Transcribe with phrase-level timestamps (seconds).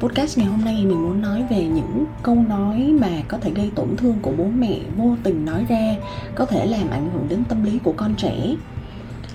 [0.00, 3.70] Podcast ngày hôm nay mình muốn nói về những câu nói mà có thể gây
[3.74, 5.96] tổn thương của bố mẹ vô tình nói ra,
[6.34, 8.56] có thể làm ảnh hưởng đến tâm lý của con trẻ.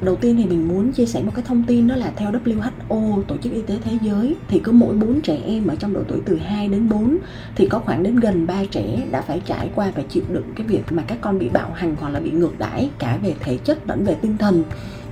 [0.00, 3.22] Đầu tiên thì mình muốn chia sẻ một cái thông tin đó là theo WHO
[3.22, 6.00] tổ chức y tế thế giới thì cứ mỗi 4 trẻ em ở trong độ
[6.08, 7.18] tuổi từ 2 đến 4
[7.54, 10.66] thì có khoảng đến gần 3 trẻ đã phải trải qua và chịu đựng cái
[10.66, 13.56] việc mà các con bị bạo hành hoặc là bị ngược đãi cả về thể
[13.56, 14.62] chất lẫn về tinh thần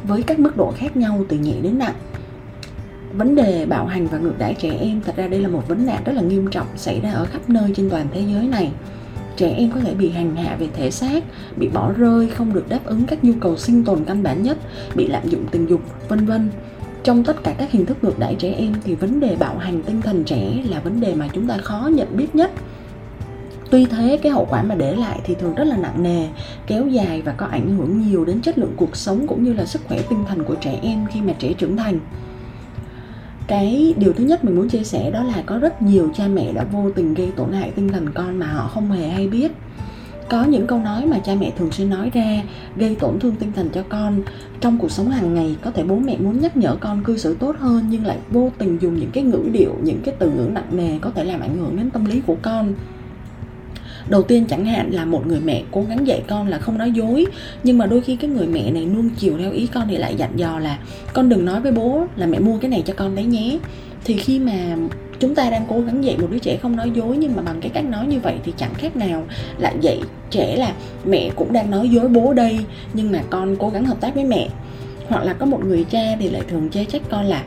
[0.05, 1.95] với các mức độ khác nhau từ nhẹ đến nặng
[3.12, 5.86] vấn đề bạo hành và ngược đãi trẻ em, thật ra đây là một vấn
[5.86, 8.70] nạn rất là nghiêm trọng xảy ra ở khắp nơi trên toàn thế giới này.
[9.36, 11.25] Trẻ em có thể bị hành hạ về thể xác,
[11.56, 14.58] bị bỏ rơi, không được đáp ứng các nhu cầu sinh tồn căn bản nhất,
[14.94, 16.50] bị lạm dụng tình dục, vân vân.
[17.03, 19.83] Trong tất cả các hình thức ngược đãi trẻ em thì vấn đề bạo hành
[19.83, 22.50] tinh thần trẻ là vấn đề mà chúng ta khó nhận biết nhất.
[23.70, 26.28] Tuy thế, cái hậu quả mà để lại thì thường rất là nặng nề,
[26.66, 29.64] kéo dài và có ảnh hưởng nhiều đến chất lượng cuộc sống cũng như là
[29.66, 32.00] sức khỏe tinh thần của trẻ em khi mà trẻ trưởng thành
[33.51, 36.53] cái điều thứ nhất mình muốn chia sẻ đó là có rất nhiều cha mẹ
[36.53, 39.53] đã vô tình gây tổn hại tinh thần con mà họ không hề hay biết.
[40.29, 42.43] Có những câu nói mà cha mẹ thường xuyên nói ra,
[42.77, 44.23] gây tổn thương tinh thần cho con.
[44.61, 47.34] Trong cuộc sống hàng ngày, có thể bố mẹ muốn nhắc nhở con cư xử
[47.34, 50.48] tốt hơn, nhưng lại vô tình dùng những cái ngữ điệu, những cái từ ngữ
[50.53, 52.75] nặng nề có thể làm ảnh hưởng đến tâm lý của con
[54.11, 56.91] đầu tiên chẳng hạn là một người mẹ cố gắng dạy con là không nói
[56.91, 57.27] dối,
[57.62, 60.14] nhưng mà đôi khi cái người mẹ này nuông chiều theo ý con thì lại
[60.16, 60.78] dặn dò là,
[61.12, 63.59] con đừng nói với bố là mẹ mua cái này cho con đấy nhé.
[64.04, 64.76] Thì khi mà
[65.20, 67.60] chúng ta đang cố gắng dạy một đứa trẻ không nói dối nhưng mà bằng
[67.60, 69.25] cái cách nói như vậy thì chẳng khác nào
[69.59, 70.00] lại dạy
[70.31, 70.72] trẻ là
[71.04, 72.59] mẹ cũng đang nói dối bố đây,
[72.94, 74.49] nhưng mà con cố gắng hợp tác với mẹ.
[75.09, 77.43] Hoặc là có một người cha thì lại thường chê trách con là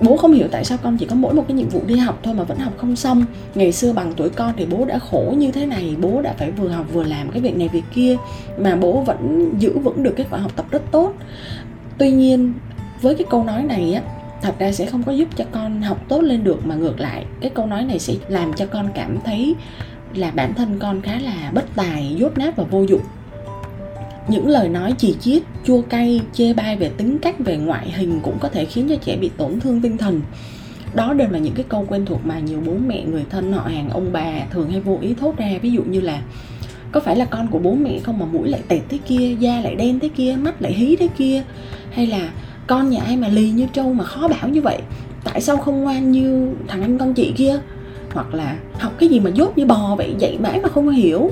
[0.00, 2.20] bố không hiểu tại sao con chỉ có mỗi một cái nhiệm vụ đi học
[2.22, 3.24] thôi mà vẫn học không xong.
[3.54, 6.50] Ngày xưa bằng tuổi con thì bố đã khổ như thế này, bố đã phải
[6.50, 8.16] vừa học vừa làm cái việc này việc kia,
[8.58, 11.12] mà bố vẫn giữ vững được kết quả học tập rất tốt.
[11.98, 12.52] Tuy nhiên,
[13.02, 14.02] với cái câu nói này á,
[14.42, 17.24] thật ra sẽ không có giúp cho con học tốt lên được, mà ngược lại,
[17.40, 19.54] cái câu nói này sẽ làm cho con cảm thấy
[20.14, 23.00] là bản thân con khá là bất tài dốt nát và vô dụng
[24.30, 28.20] những lời nói chỉ chiết chua cay, chê bai về tính cách, về ngoại hình
[28.22, 30.20] cũng có thể khiến cho trẻ bị tổn thương tinh thần.
[30.94, 33.62] Đó đều là những cái câu quen thuộc mà nhiều bố mẹ, người thân, họ
[33.62, 35.58] hàng, ông bà thường hay vô ý thốt ra.
[35.62, 36.22] Ví dụ như là,
[36.92, 39.60] có phải là con của bố mẹ không mà mũi lại tẹt thế kia, da
[39.60, 41.42] lại đen thế kia, mắt lại hí thế kia?
[41.92, 42.30] Hay là
[42.66, 44.78] con nhà ai mà lì như trâu mà khó bảo như vậy?
[45.24, 47.60] Tại sao không ngoan như thằng anh con chị kia?
[48.12, 51.30] Hoặc là, học cái gì mà dốt như bò vậy, dạy mãi mà không hiểu.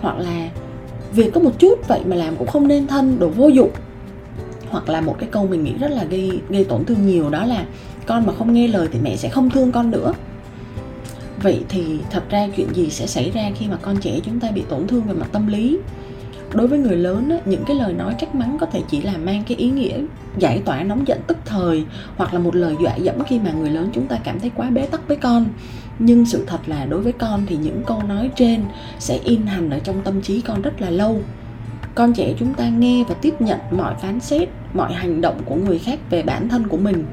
[0.00, 0.48] Hoặc là
[1.12, 3.70] việc có một chút vậy mà làm cũng không nên thân đồ vô dụng.
[4.70, 7.44] Hoặc là một cái câu mình nghĩ rất là gây gây tổn thương nhiều, đó
[7.44, 7.66] là
[8.06, 10.12] con mà không nghe lời thì mẹ sẽ không thương con nữa.
[11.42, 14.50] Vậy thì thật ra chuyện gì sẽ xảy ra khi mà con trẻ chúng ta
[14.50, 15.78] bị tổn thương về mặt tâm lý?
[16.54, 19.42] Đối với người lớn những cái lời nói trách mắng có thể chỉ là mang
[19.48, 20.00] cái ý nghĩa
[20.38, 21.84] giải tỏa nóng giận tức thời
[22.16, 24.70] hoặc là một lời dọa dẫm khi mà người lớn chúng ta cảm thấy quá
[24.70, 25.46] bế tắc với con.
[25.98, 28.64] Nhưng sự thật là đối với con thì những câu nói trên
[28.98, 31.20] sẽ in hành ở trong tâm trí con rất là lâu.
[31.94, 35.54] Con trẻ chúng ta nghe và tiếp nhận mọi phán xét, mọi hành động của
[35.54, 37.04] người khác về bản thân của mình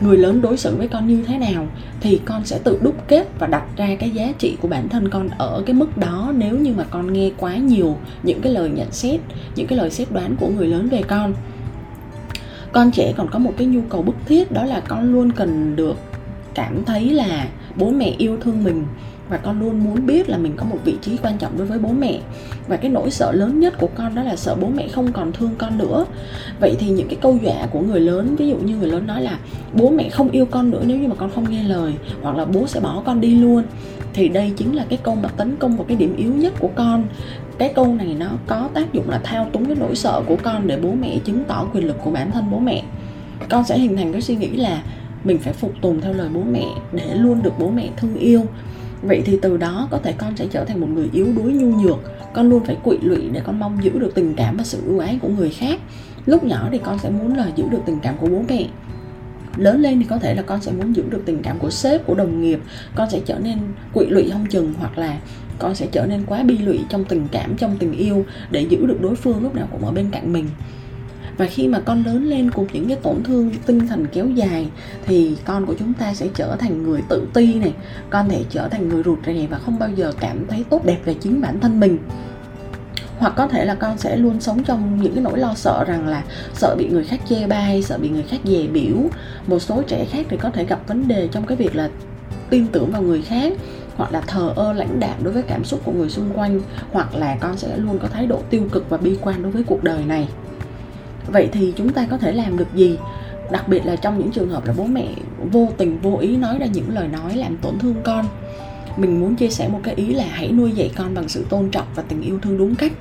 [0.00, 1.66] người lớn đối xử với con như thế nào
[2.00, 5.08] thì con sẽ tự đúc kết và đặt ra cái giá trị của bản thân
[5.08, 6.32] con ở cái mức đó.
[6.36, 9.20] Nếu như mà con nghe quá nhiều những cái lời nhận xét,
[9.56, 11.34] những cái lời xét đoán của người lớn về con
[12.72, 15.76] con trẻ còn có một cái nhu cầu bức thiết, đó là con luôn cần
[15.76, 15.96] được
[16.54, 18.84] cảm thấy là bố mẹ yêu thương mình
[19.28, 21.78] và con luôn muốn biết là mình có một vị trí quan trọng đối với
[21.78, 22.20] bố mẹ.
[22.68, 25.32] Và cái nỗi sợ lớn nhất của con đó là sợ bố mẹ không còn
[25.32, 26.06] thương con nữa.
[26.60, 29.22] Vậy thì những cái câu dọa của người lớn, ví dụ như người lớn nói
[29.22, 29.38] là,
[29.72, 31.92] bố mẹ không yêu con nữa nếu như mà con không nghe lời.
[32.22, 33.62] Hoặc là, bố sẽ bỏ con đi luôn.
[34.12, 36.70] Thì đây chính là cái câu mà tấn công vào cái điểm yếu nhất của
[36.74, 37.04] con.
[37.58, 40.66] Cái câu này nó có tác dụng là thao túng cái nỗi sợ của con
[40.66, 42.82] để bố mẹ chứng tỏ quyền lực của bản thân bố mẹ.
[43.48, 44.82] Con sẽ hình thành cái suy nghĩ là
[45.24, 48.42] mình phải phục tùng theo lời bố mẹ để luôn được bố mẹ thương yêu
[49.06, 51.80] vậy thì từ đó có thể con sẽ trở thành một người yếu đuối, nhu
[51.80, 51.98] nhược.
[52.34, 54.98] Con luôn phải quỵ lụy để con mong giữ được tình cảm và sự ưu
[54.98, 55.80] ái của người khác.
[56.26, 58.66] Lúc nhỏ thì con sẽ muốn là giữ được tình cảm của bố mẹ.
[59.56, 62.06] Lớn lên thì có thể là con sẽ muốn giữ được tình cảm của sếp,
[62.06, 62.60] của đồng nghiệp.
[62.94, 63.58] Con sẽ trở nên
[63.92, 65.18] quỵ lụy không chừng hoặc là
[65.58, 68.86] con sẽ trở nên quá bi lụy trong tình cảm, trong tình yêu để giữ
[68.86, 70.46] được đối phương lúc nào cũng ở bên cạnh mình
[71.36, 74.68] và khi mà con lớn lên cùng những cái tổn thương tinh thần kéo dài,
[75.06, 77.72] thì con của chúng ta sẽ trở thành người tự ti này.
[78.10, 80.98] Con thể trở thành người rụt rè và không bao giờ cảm thấy tốt đẹp
[81.04, 81.98] về chính bản thân mình.
[83.18, 86.08] Hoặc có thể là con sẽ luôn sống trong những cái nỗi lo sợ rằng
[86.08, 86.24] là
[86.54, 88.96] sợ bị người khác chê bai, sợ bị người khác dè biểu.
[89.46, 91.90] Một số trẻ khác thì có thể gặp vấn đề trong cái việc là
[92.50, 93.52] tin tưởng vào người khác,
[93.96, 96.60] hoặc là thờ ơ, lãnh đạm đối với cảm xúc của người xung quanh,
[96.92, 99.62] hoặc là con sẽ luôn có thái độ tiêu cực và bi quan đối với
[99.66, 100.28] cuộc đời này
[101.32, 102.98] vậy thì chúng ta có thể làm được gì?
[103.50, 105.08] Đặc biệt là trong những trường hợp là bố mẹ
[105.52, 108.26] vô tình vô ý nói ra những lời nói làm tổn thương con.
[108.96, 111.70] Mình muốn chia sẻ một cái ý là hãy nuôi dạy con bằng sự tôn
[111.70, 112.92] trọng và tình yêu thương đúng cách.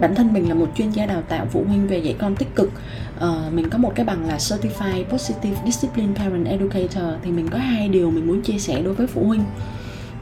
[0.00, 2.54] Bản thân mình là một chuyên gia đào tạo phụ huynh về dạy con tích
[2.54, 2.70] cực.
[3.16, 7.58] Uh, mình có một cái bằng là certified positive discipline parent educator thì mình có
[7.58, 9.44] hai điều mình muốn chia sẻ đối với phụ huynh.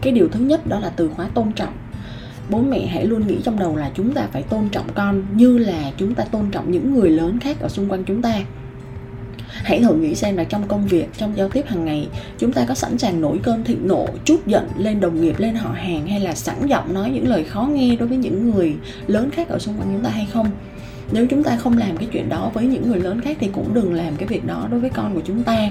[0.00, 1.72] Cái điều thứ nhất đó là từ khóa tôn trọng
[2.50, 5.58] bố mẹ hãy luôn nghĩ trong đầu là chúng ta phải tôn trọng con như
[5.58, 8.40] là chúng ta tôn trọng những người lớn khác ở xung quanh chúng ta.
[9.48, 12.08] Hãy thử nghĩ xem là trong công việc, trong giao tiếp hàng ngày,
[12.38, 15.54] chúng ta có sẵn sàng nổi cơn thịnh nộ, chút giận lên đồng nghiệp, lên
[15.54, 18.74] họ hàng hay là sẵn giọng nói những lời khó nghe đối với những người
[19.06, 20.50] lớn khác ở xung quanh chúng ta hay không?
[21.12, 23.74] Nếu chúng ta không làm cái chuyện đó với những người lớn khác thì cũng
[23.74, 25.70] đừng làm cái việc đó đối với con của chúng ta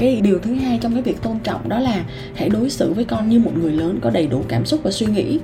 [0.00, 2.04] cái điều thứ hai trong cái việc tôn trọng đó là
[2.34, 4.90] hãy đối xử với con như một người lớn có đầy đủ cảm xúc và
[4.90, 5.38] suy nghĩ.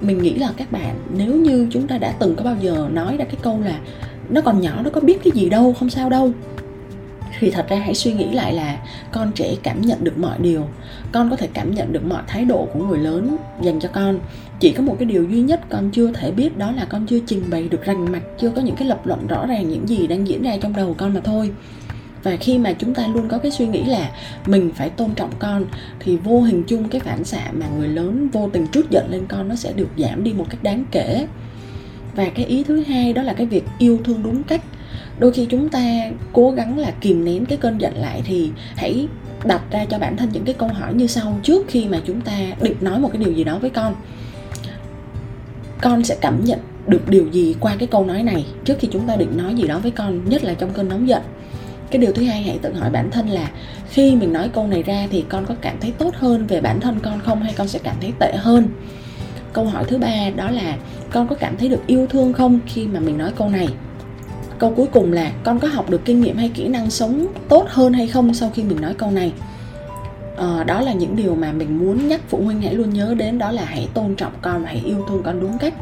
[0.00, 3.16] Mình nghĩ là các bạn, nếu như chúng ta đã từng có bao giờ nói
[3.16, 3.78] ra cái câu là
[4.28, 6.32] nó còn nhỏ, nó có biết cái gì đâu, không sao đâu.
[7.38, 8.78] Thì thật ra hãy suy nghĩ lại là
[9.12, 10.66] con trẻ cảm nhận được mọi điều.
[11.12, 14.18] Con có thể cảm nhận được mọi thái độ của người lớn dành cho con.
[14.60, 17.18] Chỉ có một cái điều duy nhất con chưa thể biết đó là con chưa
[17.26, 20.06] trình bày được rành mạch, chưa có những cái lập luận rõ ràng những gì
[20.06, 21.50] đang diễn ra trong đầu con mà thôi
[22.26, 24.10] và khi mà chúng ta luôn có cái suy nghĩ là
[24.46, 25.64] mình phải tôn trọng con,
[26.00, 29.26] thì vô hình chung cái phản xạ mà người lớn vô tình trút giận lên
[29.28, 31.26] con nó sẽ được giảm đi một cách đáng kể.
[32.14, 34.62] Và cái ý thứ hai đó là cái việc yêu thương đúng cách.
[35.18, 39.08] Đôi khi chúng ta cố gắng là kìm nén cái cơn giận lại thì hãy
[39.44, 42.20] đặt ra cho bản thân những cái câu hỏi như sau trước khi mà chúng
[42.20, 43.94] ta định nói một cái điều gì đó với con.
[45.80, 49.06] Con sẽ cảm nhận được điều gì qua cái câu nói này trước khi chúng
[49.06, 51.22] ta định nói gì đó với con, nhất là trong cơn nóng giận
[51.90, 53.50] cái điều thứ hai hãy tự hỏi bản thân là
[53.88, 56.80] khi mình nói câu này ra thì con có cảm thấy tốt hơn về bản
[56.80, 58.68] thân con không hay con sẽ cảm thấy tệ hơn?
[59.52, 60.76] Câu hỏi thứ ba đó là
[61.10, 63.68] con có cảm thấy được yêu thương không khi mà mình nói câu này?
[64.58, 67.66] Câu cuối cùng là con có học được kinh nghiệm hay kỹ năng sống tốt
[67.68, 69.32] hơn hay không sau khi mình nói câu này?
[70.36, 73.38] À, đó là những điều mà mình muốn nhắc phụ huynh hãy luôn nhớ đến
[73.38, 75.74] đó là hãy tôn trọng con và hãy yêu thương con đúng cách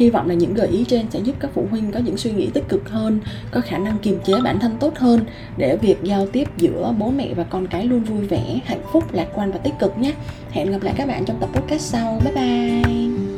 [0.00, 2.32] hy vọng là những gợi ý trên sẽ giúp các phụ huynh có những suy
[2.32, 3.20] nghĩ tích cực hơn,
[3.50, 5.24] có khả năng kiềm chế bản thân tốt hơn
[5.56, 9.04] để việc giao tiếp giữa bố mẹ và con cái luôn vui vẻ, hạnh phúc,
[9.12, 10.12] lạc quan và tích cực nhé.
[10.50, 12.20] Hẹn gặp lại các bạn trong tập podcast sau.
[12.24, 13.29] Bye bye.